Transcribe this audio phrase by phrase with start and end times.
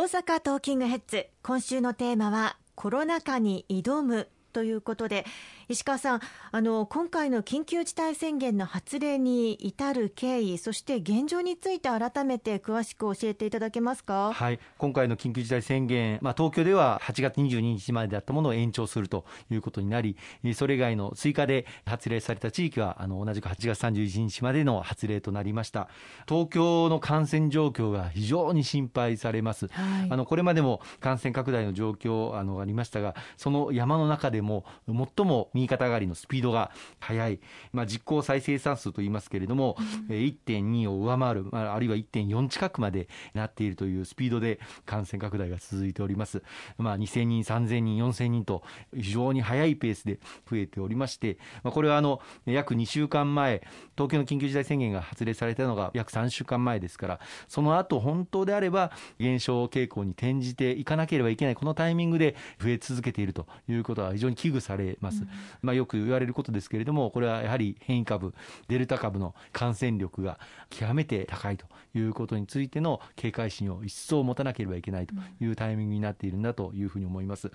[0.00, 1.26] 大阪トーキングヘッズ。
[1.42, 5.24] 今週のテーマはコロナ禍に挑むということで
[5.68, 6.20] 石川さん
[6.52, 14.32] あの今回の緊急事態宣言の発令に至る経緯そして現状について改めて詳しく教えていただけますか？
[14.32, 14.58] はい。
[14.78, 20.16] 今回の緊急事態宣言、まあ、東京では8月22日までだったものを延長するということになり
[20.54, 25.88] それ以外の追加で発令された地域はあの同じく8月31日までの発令となりました。
[26.28, 37.40] 東京の感染状況が非常に心配されます、はい、あのこれまでも感染拡大の状況あのありましたがその山の中でも最も右肩上がりのスピードが速い、
[37.72, 39.76] まあ、実効再生産数といいますけれども、
[40.08, 46.42] うん、1.2を上回る、あるいは1.4近くまでなっているというスピードで感染拡大が続いております。
[46.78, 48.62] まあ、2000人、3000人、4000人と
[48.94, 50.18] 非常に速いペースで
[50.50, 53.62] 増えておりまして、まあ、これはあの約2週間前、
[53.96, 65.22] 東京の緊急事態宣言が発令されたのが約3週間前ですから、その後本当であれば減少傾向に転じていかなければいけない、このタイミングで増え続けているということは非常に危惧されます。
[65.22, 65.28] うん、
[65.62, 68.34] まあ、よく言われることですけれども、これはやはり変異株、
[68.68, 77.50] デルタ株の感染力が極めて高いということについての警戒心を一層持たなければいけないというタイミングになっているんだというふうに思います。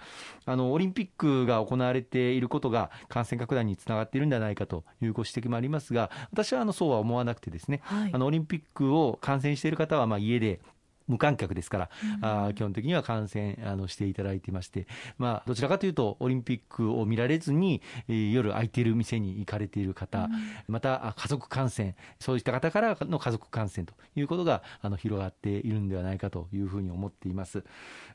[0.45, 10.59] あのオリンピックが行われていることが感染拡大につながっているんではないかというご指摘もありますが、私はあのそうは思わなくてですね、はい、あのオリンピックを観戦している方はまあ家で
[11.07, 11.89] 無観客ですから、
[12.21, 20.29] うん、あ基本的には観戦あのしていただいていまして、まあ、どちらかというと、オリンピックを見られずに、えー、夜空いている店に行かれている方、うん、
[20.67, 27.63] また家族感染、そういった方からの家族感染ということがあの広がっているんではないかというふうに思っています。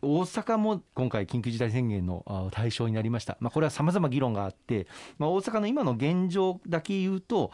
[0.02, 3.36] 大阪も今回、緊急事態宣言の対象になりました。
[3.41, 4.86] まあ、これは様々議論があって、
[5.19, 7.52] まあ、大阪の今の現状だけ言うと、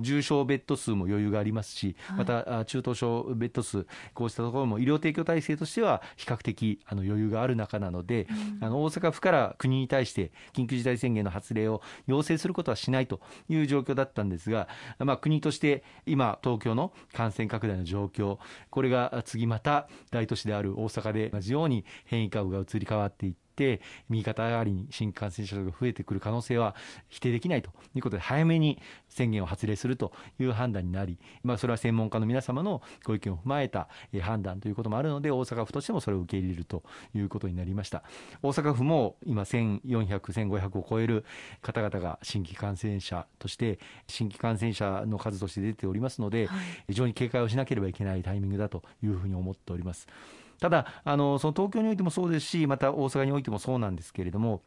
[0.00, 8.26] 重症ベッド数も余裕がありますし、また中等症ベッド数、こうしたところもも医療提供体制としては比較的あの余裕がある中なので、
[8.60, 14.68] うん、あの大阪府から国に対して緊急事態宣言の発令を要請することはしないという状況だったんですが、
[14.98, 18.38] まあ、国として今、東京の感染拡大の状況、
[18.70, 23.43] これが次また大都市である大阪で同じように変異株が移り変わっていって
[24.08, 26.74] 右肩上がりに新感染者が増えてくる可能性は
[27.08, 33.88] 否定できないということで早めに宣言を発令するという判断になり、まあ、それは専門家の皆様のご意見を踏まえた
[34.20, 36.82] 判断ということもあるので大阪府としてもそれを受け入れると
[37.14, 38.02] いうことになりました
[38.42, 41.24] 大阪府も今1400、1500を超える
[41.62, 46.48] 方々が新規感染者として新規感染者の数として出ておりますので、
[46.88, 50.06] 非常に警戒をしなければいけないタイミングだというふうに思っております。
[50.60, 54.62] ただあのその東京においてもそうですしまた大阪においてもそうなんですけれども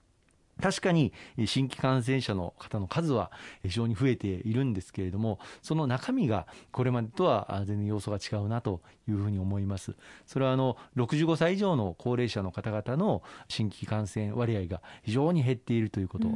[0.62, 1.14] 確かに
[1.46, 3.32] 新規感染者の方の数は
[3.64, 9.96] 非常に増えているんですけれども、その中身がこれまでとは全然様子が違うなというふうに思います。
[10.26, 16.28] それはあの65歳以上の高齢者の方々の新規感染割合が非常に減っているということ、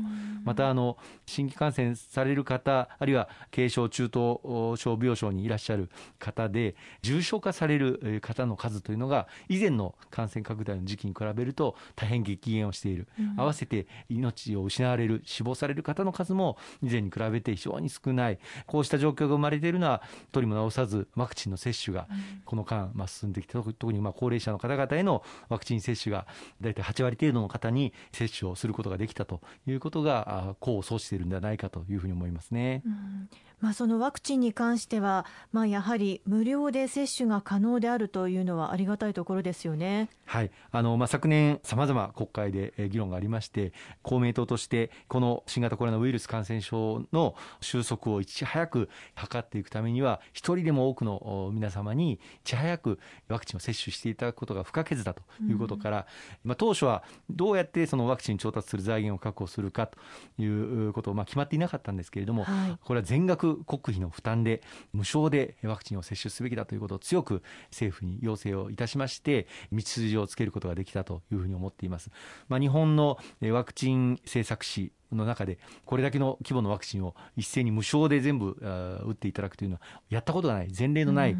[0.43, 5.89] またあの新規感染される方、あるいは軽症、中等症病床にいらっしゃる
[6.19, 13.07] 方で、重症化される方の数というのが、以前の感染拡大の時期に比べると大変激減をしている。
[13.37, 20.01] 合わせて命を失われる、死亡される方の数も以前に比べて非常に少ない、こうした状況が生まれているのは、
[20.31, 22.07] 取りも直さず、ワクチンの接種が
[22.45, 26.27] この間、まあ、進んできて、特にまあ高齢者の方々へのワクチン接種が、
[26.59, 32.81] 大体8割程度の方に接種をすることができたということが、功を奏しているんではないかというふうに思いますね。
[32.85, 33.29] うん。
[33.61, 40.09] まあ、そのワクチンに関しては、まあ、やはり無料で接種が可能であるというのはありがたいところですよね。
[40.25, 40.51] はい。
[40.71, 43.71] あのまあ、昨年、さまざま国会で議論がありまして、
[44.03, 55.97] 公明党として、この新型コロナウイルス感染症の収束をいち早く図っていくためには、一人でも多くの皆様にいち早くワクチンを接種していただくことが不可欠だということから、
[56.43, 59.97] うん、まあ、当初はどうやってそのワクチン調達する財源を確保するかと
[60.41, 64.61] いうことを、まあ、決まっていなかったんですけれども、はい、これは全額国費の負担で
[64.93, 72.09] 無償でワクチンを接種すべきだということを強く政府に要請をいたしまして道筋をつけることができたというふうに思っています。
[72.47, 73.90] まあ、日本のワクチン
[74.25, 81.35] 製作誌の中で、これだけの規模のワクチンを一斉に無償で全部打っていただくというのは、やったことがない、前例のない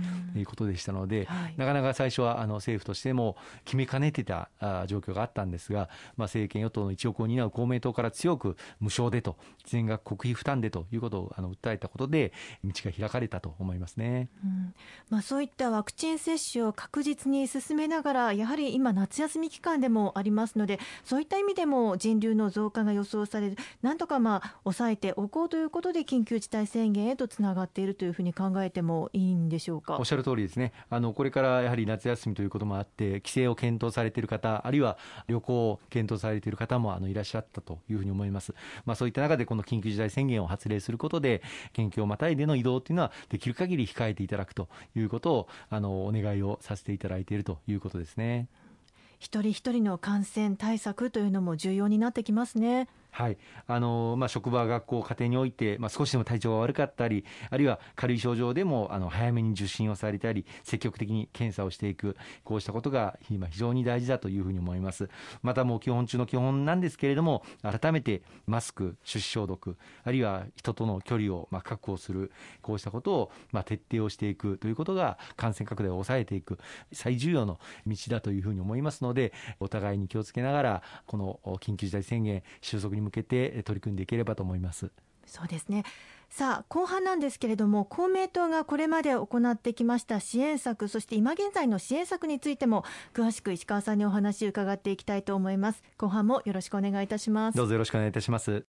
[0.46, 4.50] ことでしたので、はい、なかなか最初はあの政府としても決めかねてた
[4.88, 12.34] 状況があったんですが、まあ、政権与党の一翼を担う公明党から強く無償でと、全額国費負担でということをあの訴えたことで、
[12.64, 14.74] 道が開かれたと思いますね、うん。
[15.10, 23.58] まあ、そういったワクチン接種を確実に進めながら、やはり今、夏休み期間でもありますので、そういった意味でも人流の増加が予想される。
[23.82, 29.98] なんとかまあ抑えておこうということで緊急事態宣言へとつながっているというふうに考えてもいいんでしょうか？
[29.98, 34.98] おっしゃる通りですね、あのこれからやはり夏休みということもあって、帰省を検討されている方、あるいは
[35.28, 38.54] 旅行を検討されている方もあのいらっしゃったというふうに思います。
[38.86, 41.42] まあ、そういった中で、この緊急事態宣言を発令することで、
[41.74, 48.48] 県境をまたいでの移動というのは、できる限り控えていただくということをあのお願いをさせていただいているということですね。
[49.20, 52.88] 一人一人の感染対策というのも重要になってきますね。
[53.12, 53.38] はい
[53.68, 65.10] あのまあ、職場、学校、家庭において、まあ、少しでも体調が悪かったり、あるいは軽い症状でもあの早めに受診をされたり、積極的に検査をしていく、こうしたことが今、非常に大事だというふうに思います。
[65.42, 72.32] またもう基本中の基本なんですけれども、改めてマスク、手指消毒、あるいは人との距離をまあ確保する、
[72.62, 76.60] こうしたことをまあ徹底をしていくということが、感染拡大を抑えていく、
[76.94, 84.92] 最重要の道だというふうに思いますので、お互いに気をつけながら、この緊急事態宣言収束にに向けて取り組んでいければと思います。
[85.26, 85.84] そうですね。
[86.30, 95.84] さあ後半なんですけれども公明党がこれまで行ってきました支援策そして今現在の支援策についても詳しく石川さんにお話を伺っていきたいと思います。
[95.98, 97.58] 後半もよろしくお願いいたします。
[97.58, 98.66] どうぞよろしくお願いいたします